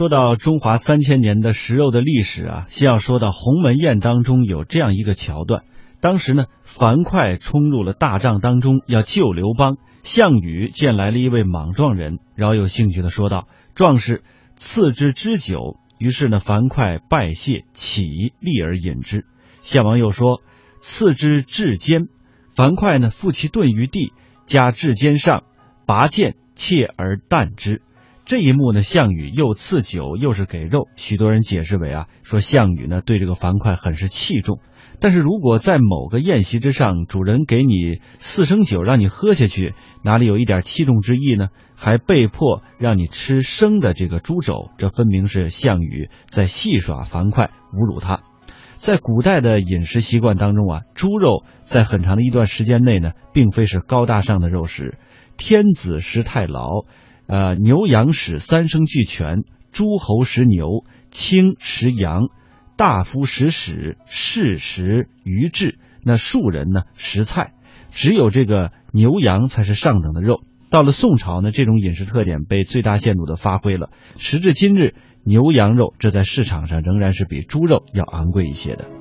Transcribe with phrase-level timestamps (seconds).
[0.00, 5.64] 说到中华三千年的食肉的历史啊，先要说到《鸿门宴》当中有这样一个桥段。
[6.00, 9.76] 当时呢，樊哙冲入了大帐当中，要救刘邦。
[10.02, 14.22] 项羽见来了一位莽撞人，饶有兴趣的说道：“壮士，
[14.56, 18.04] 赐之之酒。”于是呢，樊哙拜谢，起
[18.40, 19.26] 立而饮之。
[19.60, 20.40] 项王又说
[20.80, 22.06] ：“赐之至坚。”
[22.56, 24.14] 樊哙呢，负其盾于地，
[24.46, 25.42] 加至坚上，
[25.84, 27.82] 拔剑切而啖之。
[28.30, 30.86] 这一幕呢，项羽又赐酒，又是给肉。
[30.94, 34.60] 许多人解释为啊，说项羽呢对这个樊哙很是器重。
[35.00, 39.74] 但是如果在某个宴席之上，主人给你四升酒让你喝下去，
[40.04, 41.48] 哪里有一点器重之意呢？
[41.74, 48.20] 还被迫让你吃生的这个猪肘，这分明是项羽在戏耍樊哙，侮辱他。
[48.76, 54.98] 在古代的饮食习惯当中啊，猪肉在很长的一段时间内呢，并非是高大上的肉食。
[55.36, 56.84] 天子食太牢。
[57.30, 60.82] 呃，牛羊食三生俱全，诸侯食牛，
[61.12, 62.28] 卿食羊，
[62.76, 67.52] 大夫食屎，士食鱼翅，那庶人呢食菜，
[67.90, 70.40] 只有这个牛羊才是上等的肉。
[70.70, 73.90] 到了宋朝呢，这种饮食特点被最大限度的发挥了。
[74.16, 78.99] 时至今日，牛羊肉这在市场上仍然是比猪肉要昂贵一些的。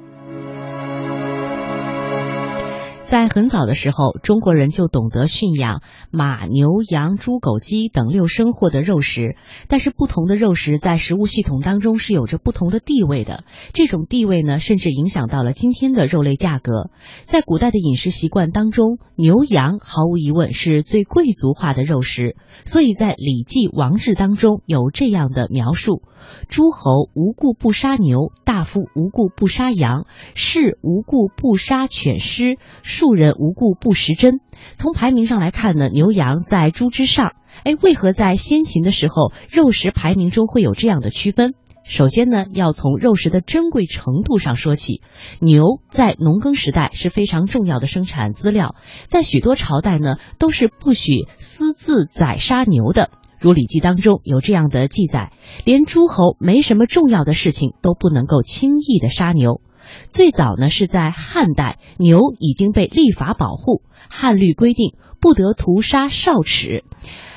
[3.09, 9.35] 在很早的时候，中国人就懂得驯养马、牛、羊、猪、狗、鸡等六生获得肉食。
[9.67, 13.45] 但是，不同的肉食在食物系统当中是有着不同的地位的。
[13.73, 16.91] 这种地位呢，甚至影响到了今天的肉类价格。
[17.25, 22.35] 在古代的饮食习惯当中，牛羊毫无疑问是最贵族化的肉食。
[22.63, 26.03] 所以在《礼记王制》当中有这样的描述：
[26.47, 32.59] 诸侯无故不杀牛，大夫无故不杀羊，士无故不杀犬狮。
[32.99, 34.41] 庶人无故不食珍。
[34.75, 37.31] 从排名上来看呢，牛羊在猪之上。
[37.63, 41.53] 哎，为何在先秦的时候肉食排名中会有这样的区分？
[41.85, 45.01] 首先呢，要从肉食的珍贵程度上说起。
[45.39, 48.75] 牛在农耕时代是非常重要的生产资料，
[49.07, 53.11] 在许多朝代呢都是不许私自宰杀牛的。
[53.39, 55.31] 如《礼记》当中有这样的记载，
[55.63, 59.61] 连诸侯没什么重要的事情都不能够轻易的杀牛。
[60.09, 63.81] 最早呢是在汉代，牛已经被立法保护。
[64.09, 66.83] 汉律规定不得屠杀少齿，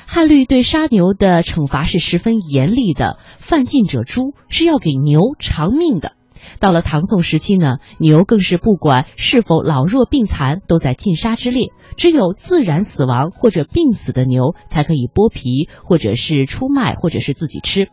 [0.07, 6.13] 汉律对杀牛的惩罚是十分严厉的，犯禁者诛，是要给牛偿命的。
[6.59, 11.67] 到了唐宋时期呢，牛更是不管是否老弱病残，都在禁杀之列。
[11.95, 17.87] 只有自然死亡或者病死的牛才可以剥皮，或者是出卖，或者是自己吃。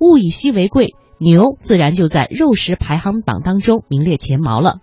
[0.00, 0.94] 物以稀为贵。
[1.18, 4.78] 牛自然就在肉食排行榜当中名列前茅了。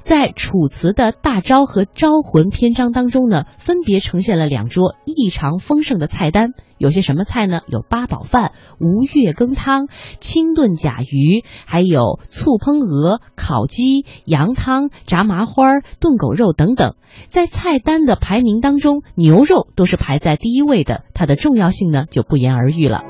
[0.00, 6.52] 在《楚辞》的大招和招魂篇章当中呢，分别呈现了两桌异常丰盛的菜单。
[6.78, 7.60] 有些什么菜呢？
[7.66, 9.88] 有八宝饭、吴越羹汤、
[10.20, 16.94] 清炖甲鱼，还有醋烹鹅、烤鸡、羊汤、炸麻花、炖狗肉等等。
[17.28, 23.02] 在菜单的排名当中，牛肉都是排在第一位的，它的重要性呢就不言而喻了。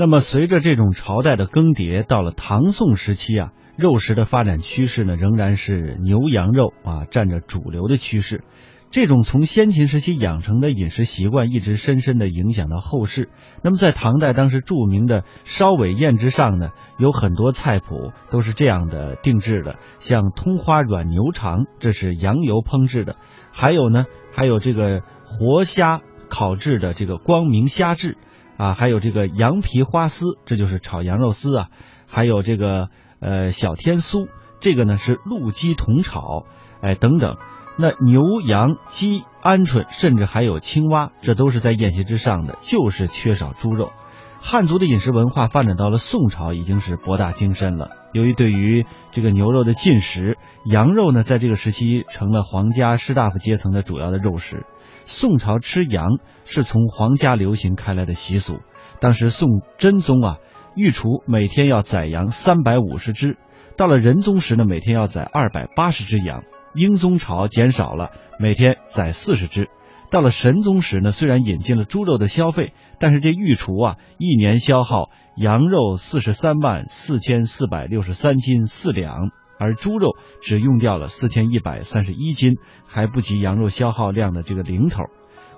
[0.00, 8.44] 那么，随着这种朝代的更迭，到了唐宋时期啊，肉食的发展趋势呢，仍然是牛羊肉啊占着主流的趋势。
[8.90, 13.28] 这种从先秦时期养成的饮食习惯，一直深深的影响到后世。
[13.64, 23.16] 那么，在唐代当时著名的烧尾宴之上呢，有很多菜谱都是这样的定制的，像通花软牛肠，这是羊油烹制的；
[23.52, 28.16] 还有呢，还有这个活虾烤制的这个光明虾制。
[28.58, 31.68] 啊，还有这个羊皮花丝，这就是炒羊肉丝啊。
[32.06, 32.88] 还有这个
[33.20, 34.28] 呃小天酥，
[34.60, 36.44] 这个呢是鹿鸡同炒，
[36.82, 37.36] 哎等等。
[37.78, 43.92] 那牛羊鸡鹌鹑，甚至还有青蛙，这都是在宴席之上的，就是缺少猪肉。
[44.40, 47.90] 汉族的饮食文化发展到了宋朝，已经是博大精深了。
[48.12, 54.64] 由于对于这个牛肉的禁食，羊肉呢在这个时期成了皇家士大夫阶层的主要的肉食。
[55.04, 58.60] 宋朝吃羊是从皇家流行开来的习俗。
[59.00, 60.36] 当时宋真宗啊，
[60.74, 63.34] 御厨每天要宰羊三百五十只；
[63.76, 66.42] 到了仁宗时呢，每天要宰二百八十只羊。
[66.74, 69.68] 英宗朝减少了，每天宰四十只。
[70.10, 79.30] 到了神宗时呢，虽然引进了猪肉的消费，但是这御厨啊，一年消耗羊肉四十三万四千四百六十三斤四两。
[79.60, 85.02] 而猪肉只用掉了四千一百三十一斤，还不及羊肉消耗量的这个零头。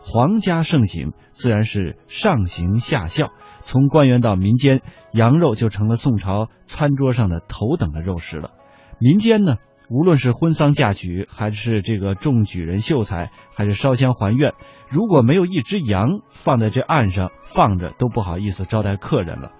[0.03, 3.29] 皇家盛行，自然是上行下效。
[3.61, 4.81] 从官员到民间，
[5.13, 8.53] 羊肉就成了宋朝餐桌上的头等的肉食了。
[8.99, 9.57] 民间呢，
[9.91, 14.53] 无论是婚丧嫁娶，还是这个中举人秀才，还是烧香还愿，
[14.89, 19.51] 如果没有一只羊放在这岸上放着，都不好意思招待客人了。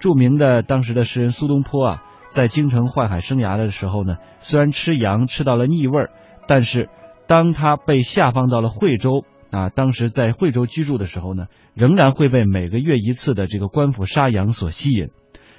[0.00, 6.10] 著名的当时的诗人苏东坡啊，在京城宦海生涯的时候呢，虽然吃羊吃到了腻味儿，
[6.48, 6.88] 但是
[7.28, 15.10] 当他被下放到了惠州啊，当时在惠州居住的时候呢，仍然会被每个月一次的这个官府杀羊所吸引。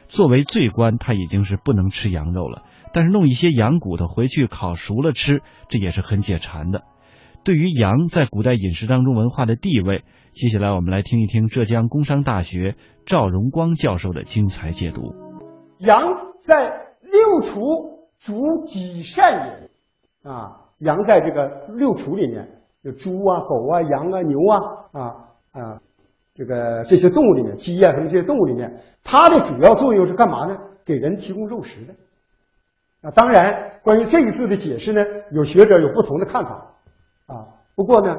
[0.09, 2.63] 作为罪官，他已经是不能吃羊肉了。
[2.91, 6.81] 但是弄一些羊骨头回去烤熟了吃，这也是很解馋的。
[7.45, 10.03] 对于羊在古代饮食当中文化的地位，
[10.33, 12.75] 接下来我们来听一听浙江工商大学
[13.05, 15.15] 赵荣光教授的精彩解读。
[15.77, 16.01] 羊
[16.41, 16.65] 在
[17.01, 19.69] 六畜主己善
[20.23, 24.59] 也啊，羊在这个六畜里面，有猪啊、狗啊、羊啊、牛啊
[24.91, 25.01] 啊
[25.51, 25.81] 啊。
[26.39, 30.57] 这个这些动物里面，鸡啊什么这些动物里面，它的主要作用是干嘛呢？
[30.85, 31.93] 给人提供肉食的。
[33.01, 36.75] 啊，当然，关于这一字的解释呢，有学者有不同的看法
[37.27, 37.45] 啊。
[37.75, 38.17] 不过呢，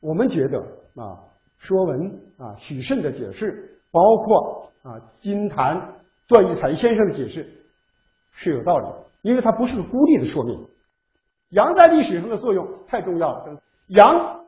[0.00, 0.58] 我们觉得
[0.96, 1.04] 啊，
[1.58, 2.12] 《说文》
[2.42, 5.96] 啊，许慎的解释，包括啊金坛
[6.26, 7.46] 段玉才先生的解释
[8.32, 8.86] 是有道理，
[9.20, 10.66] 因为它不是个孤立的说明。
[11.50, 13.54] 羊在历史上的作用太重要了。
[13.88, 14.46] 羊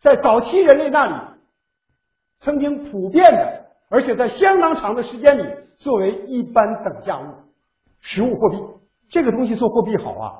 [0.00, 1.29] 在早期人类那里。
[2.40, 5.44] 曾经普遍的，而且在相当长的时间里，
[5.76, 7.26] 作为一般等价物、
[8.00, 8.58] 实物货币。
[9.10, 10.32] 这个东西做货币好啊，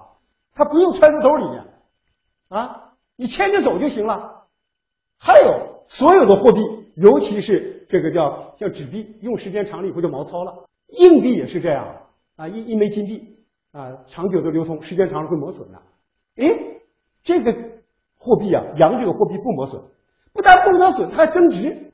[0.54, 1.64] 它不用揣在兜里面
[2.48, 4.46] 啊，你牵着走就行了。
[5.18, 6.60] 还有所有的货币，
[6.94, 10.64] 尤其是这个叫叫纸币，用时间长了以后就毛糙了。
[10.88, 11.96] 硬币也是这样
[12.36, 13.36] 啊，一一枚金币
[13.72, 15.82] 啊，长久的流通，时间长了会磨损的。
[16.36, 16.48] 哎，
[17.22, 17.52] 这个
[18.16, 19.82] 货币啊，洋这个货币不磨损，
[20.32, 21.89] 不但不磨损，它还增值。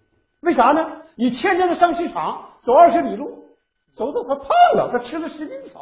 [0.47, 0.87] 为啥呢？
[1.17, 3.49] 你牵着它上市场走二十里路，
[3.93, 4.47] 走走它胖
[4.77, 5.81] 了，它吃了十斤草，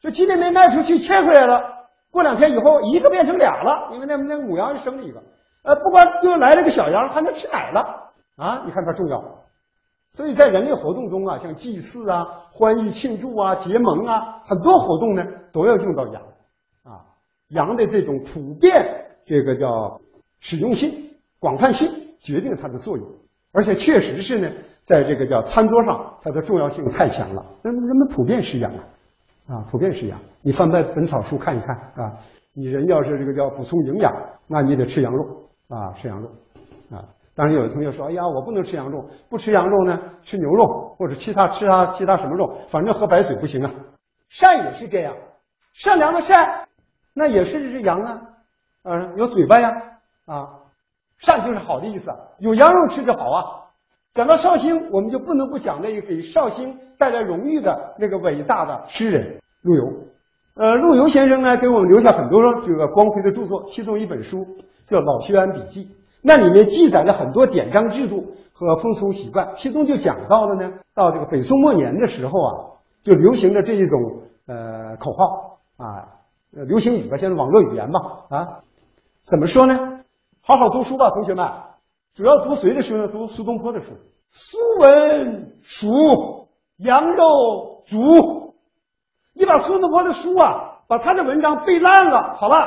[0.00, 1.62] 就今天没卖出去，牵回来了。
[2.10, 5.22] 过两天以后，一个变成俩了，因为那那母羊生了一个。
[5.62, 8.62] 呃，不光又来了个小羊，还能吃奶了啊！
[8.66, 9.22] 你看它重要。
[10.10, 16.22] 所以在人类活动中啊，像祭祀啊、欢愉庆祝啊、结盟啊，很多活动呢都要用到羊
[16.82, 17.06] 啊。
[17.50, 20.00] 羊的这种普遍，这个叫
[20.40, 21.88] 使用性、广泛性，
[22.20, 23.06] 决定它的作用。
[23.52, 24.50] 而且确实是呢，
[24.84, 27.44] 在这个叫餐桌上，它的重要性太强了。
[27.62, 28.84] 那人们普遍食羊啊，
[29.48, 30.18] 啊，普遍食羊。
[30.42, 32.16] 你翻翻《本草书》看一看啊，
[32.54, 34.12] 你人要是这个叫补充营养，
[34.46, 35.24] 那你得吃羊肉
[35.68, 36.28] 啊，吃羊肉
[36.90, 37.04] 啊。
[37.34, 43.70] 当然，有的同学说，哎呀，我不能吃羊肉，不吃羊肉呢，吃牛肉或者其他吃啊其他什么肉，反正喝白水不行啊。
[44.28, 45.16] 善也是这样，
[45.72, 46.68] 善良的善，
[47.14, 48.20] 那也是这只羊啊，
[48.84, 49.70] 嗯，有嘴巴呀，
[50.26, 50.59] 啊。
[51.20, 53.44] 善就是好的意思，有羊肉吃就好啊。
[54.12, 59.84] 讲到绍兴，我们就不能不讲那个给绍兴带来荣誉的那个伟大的诗人陆游。
[60.56, 64.44] 呃，陆游先生呢，给我们留下很多这个光辉的著作，其中一本书
[64.86, 65.84] 叫《老薛安笔记》，
[66.22, 72.54] 那里面记载了很多典章制度和风俗习惯，其中就讲到了呢，到这个北宋末年的时候啊，
[73.04, 76.08] 就流行的这一种呃口号啊，
[76.50, 78.48] 流行语吧，现在网络语言吧啊，
[79.24, 79.99] 怎么说呢？
[80.42, 81.48] 好好读书吧，同学们。
[82.14, 83.08] 主要读谁的书呢？
[83.08, 83.92] 读苏东坡的书。
[84.30, 86.48] 苏文蜀
[86.78, 88.54] 羊肉足。
[89.32, 92.64] 你把苏东坡的书啊，把他的文章背烂了，好了，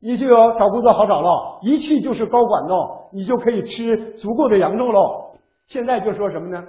[0.00, 5.32] 你就要找工作好找了，一去就是高管喽，你就可以吃足够的羊肉喽。
[5.66, 6.64] 现在就说什么呢？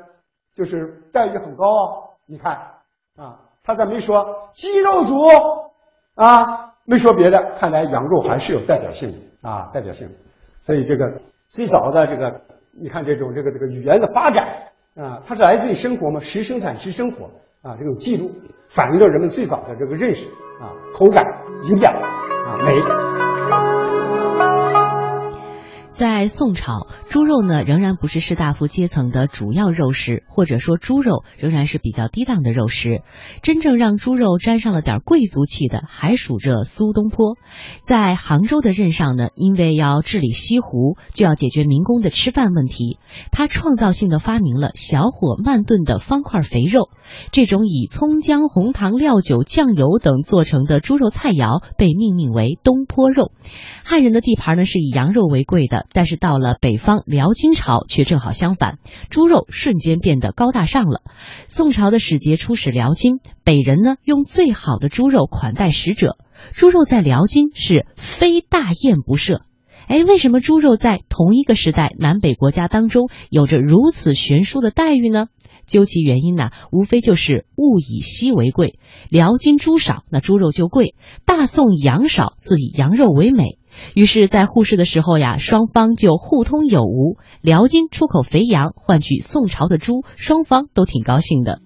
[0.54, 2.04] 就是待遇很高哦。
[2.26, 2.56] 你看
[3.18, 5.22] 啊，他这没说鸡肉煮
[6.16, 10.14] 啊，没说别的，看来羊肉还是有代表性的啊，代表性的。
[10.70, 11.12] 所以这个
[11.48, 12.42] 最早的这个，
[12.80, 14.48] 你看这种这个这个语言的发展
[14.96, 17.26] 啊，它是来自于生活嘛，食生产食生活
[17.64, 18.32] 啊，这种记录
[18.70, 20.28] 反映了人们最早的这个认识
[20.62, 21.26] 啊，口感、
[21.64, 23.29] 营养啊、美。
[26.00, 33.02] 在宋朝，猪肉呢仍然不是士大夫阶层的主要肉食，或者说猪肉仍然是比较低档的肉食。
[33.42, 37.36] 真正让猪肉沾上了点贵族气的，还属着苏东坡。
[37.84, 42.98] 在杭州的任上呢，因为要治理西湖，就要解决民工的吃饭问题，
[43.34, 46.88] 他创造性的发明了小火慢炖的方块肥肉。
[47.34, 53.34] 这种以葱姜红糖料酒酱油等做成的猪肉菜肴，被命名为东坡肉。
[53.84, 55.88] 汉人的地盘呢是以羊肉为贵的。
[55.92, 58.80] 但是到了北方辽金朝，却正好相反，
[59.10, 61.02] 猪肉瞬间变得高大上了。
[61.48, 66.18] 宋朝的使节出使辽金，北人呢用最好的猪肉款待使者，
[66.54, 69.42] 猪肉在辽金是非大宴不设。
[69.88, 75.28] 哎，为什么猪肉在同一个时代南北国家当中有着如此悬殊的待遇呢？
[75.66, 83.59] 究其原因呢，无非就是物以稀为贵，辽金猪少，那猪肉就贵；大宋羊少，自以羊肉为美。
[83.96, 91.60] 于是，在互市的时候呀，双方就互通有无，辽金出口肥羊换取宋朝的猪，双方都挺高兴的。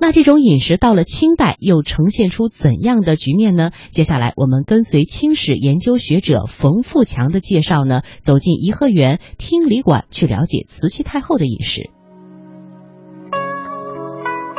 [0.00, 3.70] 那这种饮食到了清代又呈现出怎样的局面呢？
[3.90, 11.90] 接下来我们跟随清史研究学者冯富强的介绍呢，走进颐和园听礼馆去了解慈禧太后的饮食。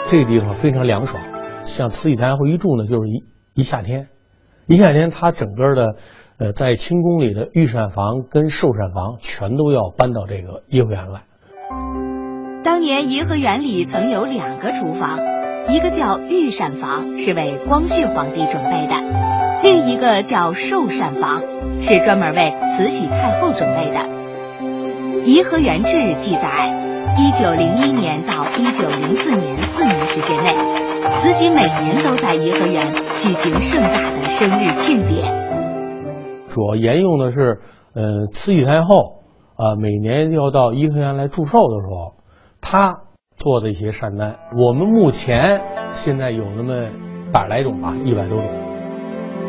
[0.08, 1.22] 这个地方非常凉爽，
[1.62, 3.24] 像慈禧太后一住呢，就是一
[3.54, 4.08] 一夏天，
[4.68, 5.98] 一夏天她整个的
[6.38, 11.22] 呃在清宫里的御膳房跟寿膳房全都要搬到这个颐和园来。
[12.63, 15.20] 当年颐和园里曾有两个厨房，
[15.70, 18.96] 一个叫御膳房，是为光绪皇帝准备的；
[19.62, 21.42] 另一个叫寿膳房，
[21.82, 24.00] 是专门为慈禧太后准备的。
[25.25, 26.70] 《颐和园志》记载，
[27.18, 30.54] 一九零一年到一九零四年四年时间内，
[31.16, 35.43] 慈禧每年都在颐和园举行盛大的生日庆典。
[36.53, 37.62] 主要沿用的是，
[37.95, 39.24] 呃，慈禧太后
[39.55, 42.13] 啊，每年要到颐和园来祝寿的时候。
[42.62, 43.00] 他
[43.36, 46.89] 做的一些膳单，我们目前现在有那么
[47.33, 48.48] 百来种吧，一百多种。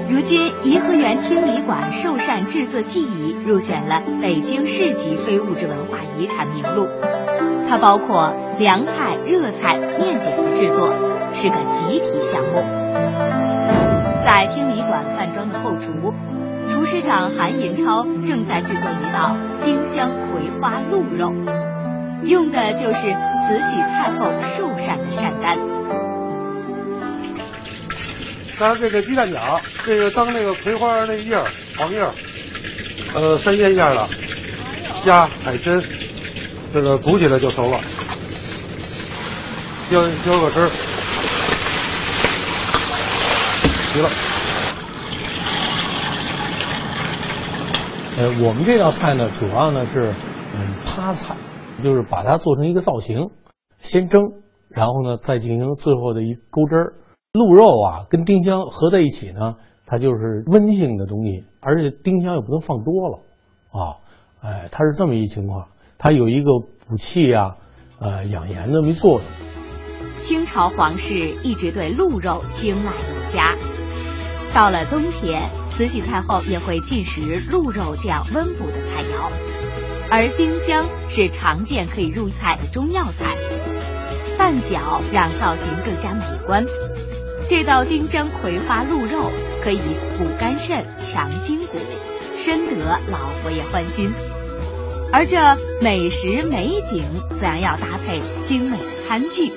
[0.08, 6.88] 如今颐和园听礼馆寿膳制作技艺入选了北京市级非物质文化遗产名录，
[7.68, 10.88] 它包括凉菜、热菜、面点的制作，
[11.32, 12.62] 是个集体项目。
[14.24, 15.92] 在听礼馆饭庄的后厨，
[16.84, 21.32] 厨师长韩银超正在制作一道丁香葵花鹿肉。
[22.24, 25.56] 用的就是慈禧太后寿膳的膳单。
[28.58, 32.12] 当然，这个鸡蛋饺，这个当那个葵花那叶儿、黄叶儿，
[33.14, 34.06] 呃，三鲜馅的
[34.92, 35.82] 虾、海参，
[36.74, 37.80] 这个煮起来就熟了。
[39.90, 40.68] 浇浇个汁儿，
[43.94, 44.33] 齐了。
[48.18, 50.12] 呃，我们这道菜呢，主要呢是
[50.56, 51.36] 嗯趴菜。
[51.82, 53.30] 就是把它做成一个造型，
[53.78, 54.22] 先蒸，
[54.68, 56.94] 然后呢再进行最后的一勾汁儿。
[57.32, 63.18] 鹿肉啊跟丁香合在一起呢，它就是温性的东西，而且丁香也不能放多了
[63.72, 63.98] 啊。
[64.40, 65.66] 哎，它是这么一情况，
[65.98, 66.52] 它有一个
[66.86, 67.56] 补气啊、
[67.98, 69.20] 呃养颜的么作用。
[70.20, 73.56] 清朝皇室一直对鹿肉青睐有加，
[74.54, 79.28] 到了冬天，慈禧太后也会进食鹿肉这样温补的菜肴。
[80.08, 83.34] 而丁香是常见可以入菜的中药材，
[84.38, 86.64] 拌饺让造型更加美观。
[87.48, 89.30] 这道丁香葵花鹿肉
[89.62, 89.80] 可以
[90.16, 91.78] 补肝肾、强筋骨，
[92.36, 94.12] 深得老佛爷欢心。
[95.12, 95.36] 而这
[95.82, 97.02] 美食美景
[97.34, 99.52] 自然要搭配精美的餐具。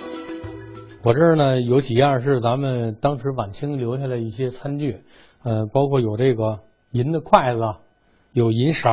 [1.04, 5.04] 我这儿呢有几样是咱们当时晚清留下的一些餐具，
[5.48, 6.60] 呃，包括有这个
[6.92, 7.62] 银的筷子，
[8.34, 8.92] 有银勺。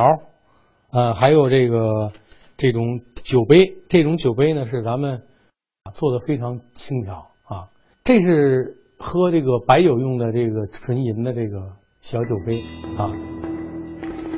[0.89, 2.13] 呃，还有这个
[2.55, 5.23] 这种酒杯，这种酒杯呢是咱们
[5.91, 7.67] 做的非常轻巧啊。
[8.05, 12.61] 这是喝这个白酒用的这个纯银的这个小酒杯
[12.97, 13.11] 啊。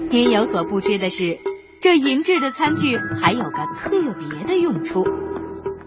[0.09, 1.37] 您有所不知的是，
[1.83, 5.03] 这银制的餐具还有个特别的用处。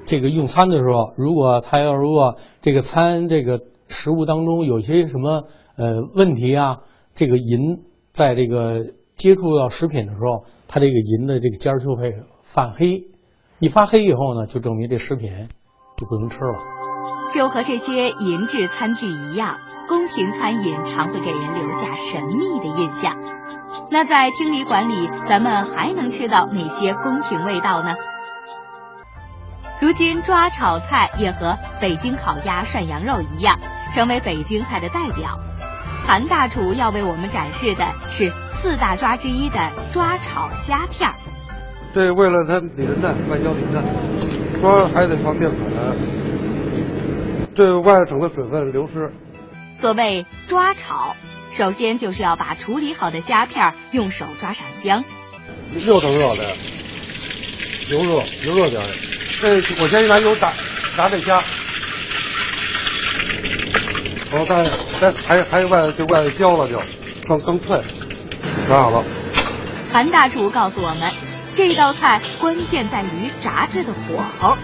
[0.04, 3.58] 这个用餐的时候，如果他要如果这个餐这个
[3.88, 5.48] 食物当中有些什么
[5.80, 6.76] 呃问题啊，
[7.14, 7.82] 这个银
[8.12, 8.94] 在这个。
[9.20, 12.10] 接触到食品的时候，它这个银的这个尖儿就会
[12.42, 13.04] 泛黑，
[13.58, 15.30] 一发黑以后呢，就证明这食品
[15.98, 16.58] 就不能吃了。
[17.30, 19.58] 就和这些银质餐具一样，
[19.90, 23.14] 宫廷餐饮常会给人留下神秘的印象。
[23.90, 27.94] 那在听礼馆里，咱们还能吃到哪些宫廷味道呢？
[29.82, 33.58] 如今抓炒菜也和北京烤鸭、涮羊肉一样，
[33.94, 35.38] 成为北京菜的代表。
[36.10, 38.32] 韩大厨要为我们展示的是。
[38.48, 41.14] 四大抓之一的抓炒虾片儿，
[41.94, 45.60] 这为了它里的嫩，外焦里嫩，抓还得放淀粉，
[47.54, 49.12] 这外省的水分流失。
[49.72, 51.14] 所谓抓炒，
[51.52, 55.04] 首先就是要把处理好的虾片用手抓上浆。
[55.86, 56.42] 热腾热的，
[57.88, 58.88] 油热油热点儿。
[59.40, 60.52] 这我先拿油炸
[60.96, 61.40] 炸这虾，
[64.32, 64.64] 我再
[65.00, 66.80] 再还还外就外焦了就
[67.28, 67.82] 更更脆。
[68.68, 69.04] 炸好了。
[69.92, 71.10] 韩大厨告诉我们，
[71.56, 74.56] 这道菜关键在于炸制的火候。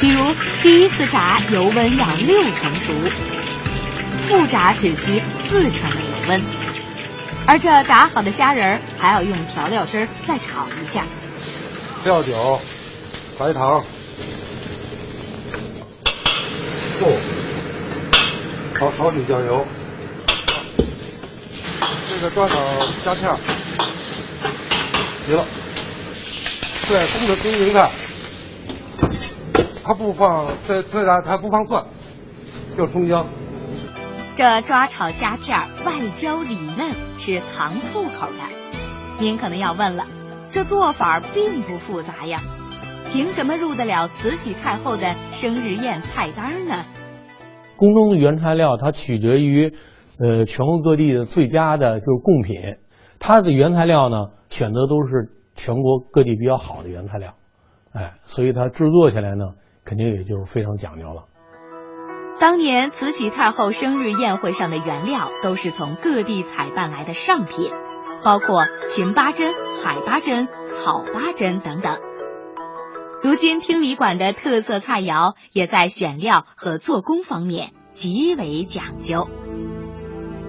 [0.00, 2.92] 比如第一次炸油温要六成熟，
[4.22, 6.40] 复炸只需四成的油温。
[7.46, 11.04] 而这炸好的虾仁儿还要用调料汁儿再炒一下。
[12.04, 12.60] 料酒、
[13.38, 13.82] 白糖，
[17.00, 17.04] 哦，
[18.78, 19.66] 好少许酱油，
[22.08, 22.54] 这个抓炒
[23.04, 23.36] 虾片儿，
[25.26, 25.44] 齐了。
[26.86, 27.90] 对，冬的空心菜，
[29.82, 31.84] 它不放，这这它它不放蒜，
[32.76, 33.26] 就葱姜。
[34.36, 39.18] 这抓炒虾片外焦里嫩，是糖醋口的。
[39.18, 40.06] 您可能要问了，
[40.52, 42.40] 这做法并不复杂呀，
[43.12, 46.84] 凭什么入得了慈禧太后的生日宴菜单呢？
[47.78, 49.72] 宫中的原材料它取决于，
[50.18, 52.76] 呃，全国各地的最佳的就是贡品，
[53.20, 57.34] 它的原材料呢选择都是全国各地比较好的原材料，
[57.92, 59.52] 哎，所以它制作起来呢
[59.84, 61.24] 肯定也就是非常讲究了。
[62.40, 67.70] 当年慈禧太后生日宴会上的原料都是从各地采办来的上品，
[68.24, 72.07] 包括秦八珍、海八珍、草八珍等等。
[73.20, 79.28] 如今听礼馆的特色菜肴也在选料和做工方面极为讲究。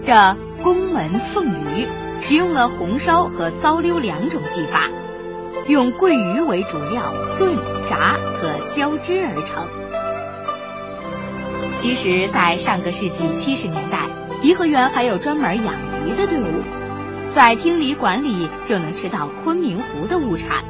[0.04, 1.88] 这宫门凤鱼
[2.22, 4.88] 使用了红烧和糟溜两种技法，
[5.68, 7.56] 用桂鱼为主料炖、
[7.88, 9.66] 炸和浇汁而成。
[11.80, 14.08] 其实，在上个世纪七十年代，
[14.44, 15.74] 颐和园还有专门养
[16.06, 16.62] 鱼的队伍，
[17.32, 20.64] 在听里馆里就能吃到昆明湖的物产，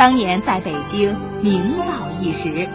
[0.00, 2.66] 当年在北京名噪一时。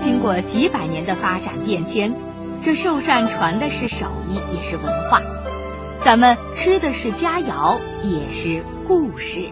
[0.00, 2.12] 经过几百年的发展变迁，
[2.60, 5.22] 这寿膳传的是手艺，也是文化，
[6.00, 9.48] 咱们吃的是佳肴，也是故事。